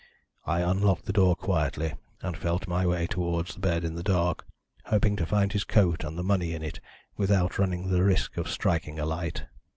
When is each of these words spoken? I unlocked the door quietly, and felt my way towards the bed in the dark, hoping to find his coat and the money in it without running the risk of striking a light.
I 0.47 0.61
unlocked 0.61 1.05
the 1.05 1.13
door 1.13 1.35
quietly, 1.35 1.93
and 2.23 2.35
felt 2.35 2.67
my 2.67 2.87
way 2.87 3.05
towards 3.05 3.53
the 3.53 3.59
bed 3.59 3.83
in 3.85 3.93
the 3.93 4.01
dark, 4.01 4.47
hoping 4.85 5.15
to 5.17 5.27
find 5.27 5.53
his 5.53 5.63
coat 5.63 6.03
and 6.03 6.17
the 6.17 6.23
money 6.23 6.55
in 6.55 6.63
it 6.63 6.79
without 7.17 7.59
running 7.59 7.91
the 7.91 8.03
risk 8.03 8.35
of 8.35 8.49
striking 8.49 8.97
a 8.97 9.05
light. 9.05 9.45